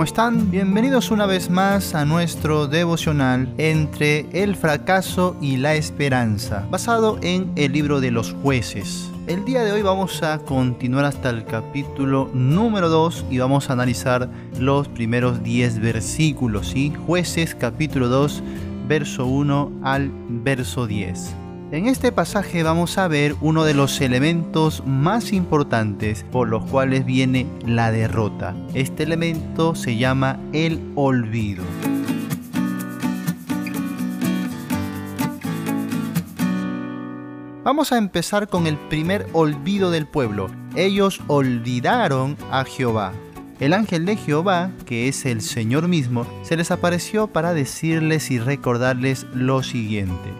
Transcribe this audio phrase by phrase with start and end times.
[0.00, 0.50] ¿cómo están?
[0.50, 7.52] Bienvenidos una vez más a nuestro devocional entre el fracaso y la esperanza, basado en
[7.54, 9.10] el libro de los jueces.
[9.26, 13.74] El día de hoy vamos a continuar hasta el capítulo número 2 y vamos a
[13.74, 16.94] analizar los primeros 10 versículos, ¿sí?
[17.06, 18.42] Jueces capítulo 2,
[18.88, 21.49] verso 1 al verso 10.
[21.72, 27.06] En este pasaje vamos a ver uno de los elementos más importantes por los cuales
[27.06, 28.56] viene la derrota.
[28.74, 31.62] Este elemento se llama el olvido.
[37.62, 40.50] Vamos a empezar con el primer olvido del pueblo.
[40.74, 43.12] Ellos olvidaron a Jehová.
[43.60, 48.40] El ángel de Jehová, que es el Señor mismo, se les apareció para decirles y
[48.40, 50.30] recordarles lo siguiente.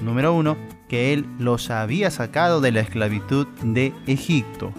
[0.00, 4.72] Número 1 que Él los había sacado de la esclavitud de Egipto.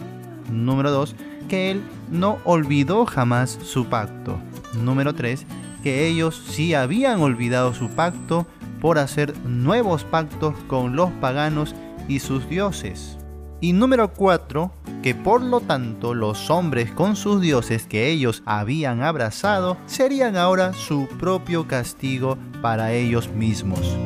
[0.52, 1.16] Número 2.
[1.48, 4.40] Que Él no olvidó jamás su pacto.
[4.74, 5.46] Número 3.
[5.84, 8.46] Que ellos sí habían olvidado su pacto
[8.82, 11.76] por hacer nuevos pactos con los paganos
[12.08, 13.18] y sus dioses.
[13.62, 14.72] Y número 4,
[15.04, 20.74] que por lo tanto los hombres con sus dioses que ellos habían abrazado serían ahora
[20.74, 23.98] su propio castigo para ellos mismos.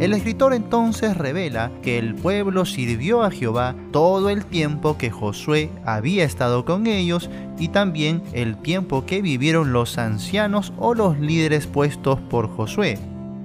[0.00, 5.68] El escritor entonces revela que el pueblo sirvió a Jehová todo el tiempo que Josué
[5.84, 11.66] había estado con ellos y también el tiempo que vivieron los ancianos o los líderes
[11.66, 12.98] puestos por Josué.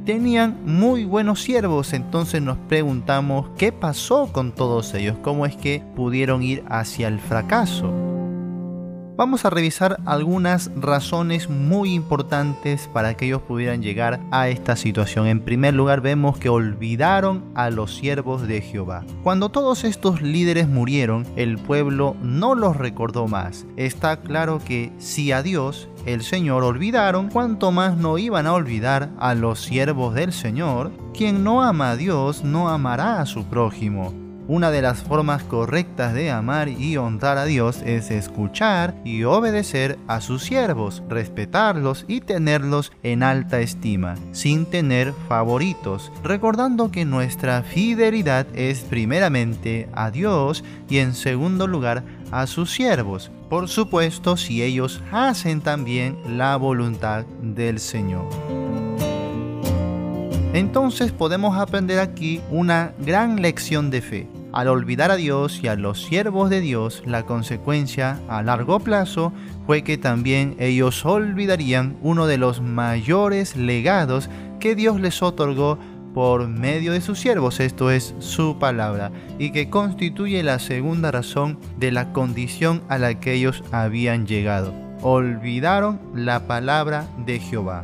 [0.06, 5.84] Tenían muy buenos siervos, entonces nos preguntamos qué pasó con todos ellos, cómo es que
[5.94, 8.15] pudieron ir hacia el fracaso.
[9.18, 15.28] Vamos a revisar algunas razones muy importantes para que ellos pudieran llegar a esta situación.
[15.28, 19.06] En primer lugar, vemos que olvidaron a los siervos de Jehová.
[19.24, 23.66] Cuando todos estos líderes murieron, el pueblo no los recordó más.
[23.78, 29.12] Está claro que si a Dios, el Señor, olvidaron, cuanto más no iban a olvidar
[29.18, 30.92] a los siervos del Señor.
[31.14, 34.25] Quien no ama a Dios no amará a su prójimo.
[34.48, 39.98] Una de las formas correctas de amar y honrar a Dios es escuchar y obedecer
[40.08, 47.64] a sus siervos, respetarlos y tenerlos en alta estima, sin tener favoritos, recordando que nuestra
[47.64, 54.62] fidelidad es primeramente a Dios y en segundo lugar a sus siervos, por supuesto si
[54.62, 58.65] ellos hacen también la voluntad del Señor.
[60.56, 64.28] Entonces podemos aprender aquí una gran lección de fe.
[64.54, 69.34] Al olvidar a Dios y a los siervos de Dios, la consecuencia a largo plazo
[69.66, 74.30] fue que también ellos olvidarían uno de los mayores legados
[74.62, 75.78] que Dios les otorgó
[76.14, 81.60] por medio de sus siervos, esto es su palabra, y que constituye la segunda razón
[81.78, 84.74] de la condición a la que ellos habían llegado.
[85.02, 87.84] Olvidaron la palabra de Jehová.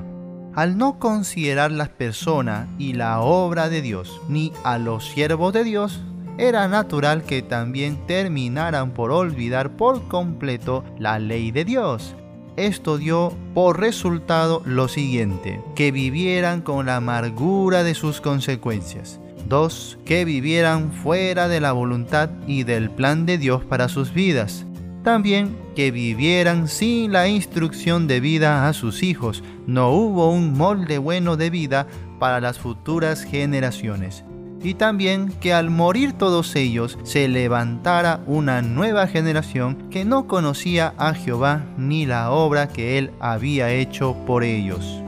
[0.54, 5.64] Al no considerar las personas y la obra de Dios, ni a los siervos de
[5.64, 6.02] Dios,
[6.38, 12.16] era natural que también terminaran por olvidar por completo la ley de Dios.
[12.58, 19.22] Esto dio por resultado lo siguiente, que vivieran con la amargura de sus consecuencias.
[19.48, 20.00] 2.
[20.06, 24.66] Que vivieran fuera de la voluntad y del plan de Dios para sus vidas.
[25.04, 29.44] También que vivieran sin la instrucción de vida a sus hijos.
[29.66, 31.88] No hubo un molde bueno de vida
[32.20, 34.24] para las futuras generaciones
[34.64, 40.94] y también que al morir todos ellos se levantara una nueva generación que no conocía
[40.98, 45.02] a Jehová ni la obra que él había hecho por ellos.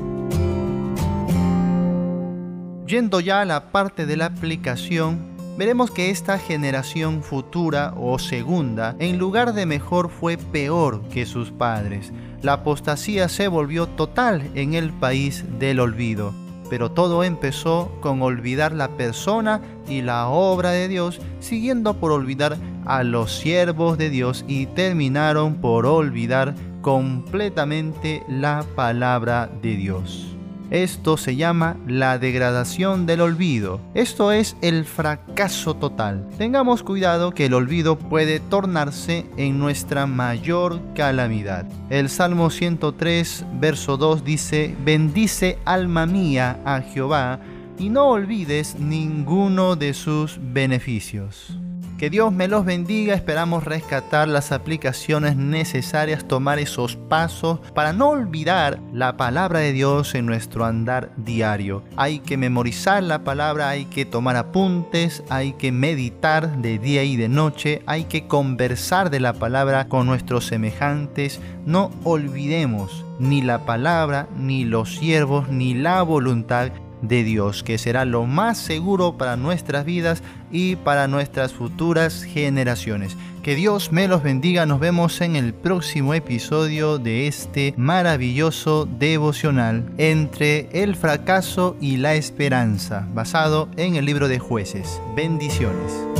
[2.88, 8.96] Yendo ya a la parte de la aplicación, veremos que esta generación futura o segunda,
[9.00, 12.12] en lugar de mejor, fue peor que sus padres.
[12.42, 16.34] La apostasía se volvió total en el país del olvido
[16.74, 22.58] pero todo empezó con olvidar la persona y la obra de Dios, siguiendo por olvidar
[22.86, 30.33] a los siervos de Dios y terminaron por olvidar completamente la palabra de Dios.
[30.74, 33.80] Esto se llama la degradación del olvido.
[33.94, 36.28] Esto es el fracaso total.
[36.40, 41.68] Tengamos cuidado que el olvido puede tornarse en nuestra mayor calamidad.
[41.92, 47.40] El Salmo 103, verso 2 dice, bendice alma mía a Jehová
[47.78, 51.56] y no olvides ninguno de sus beneficios.
[51.98, 58.10] Que Dios me los bendiga, esperamos rescatar las aplicaciones necesarias, tomar esos pasos para no
[58.10, 61.84] olvidar la palabra de Dios en nuestro andar diario.
[61.96, 67.16] Hay que memorizar la palabra, hay que tomar apuntes, hay que meditar de día y
[67.16, 71.40] de noche, hay que conversar de la palabra con nuestros semejantes.
[71.66, 76.72] No olvidemos ni la palabra, ni los siervos, ni la voluntad
[77.04, 83.16] de Dios, que será lo más seguro para nuestras vidas y para nuestras futuras generaciones.
[83.44, 89.84] Que Dios me los bendiga, nos vemos en el próximo episodio de este maravilloso devocional
[89.98, 95.02] entre el fracaso y la esperanza, basado en el libro de jueces.
[95.16, 96.13] Bendiciones.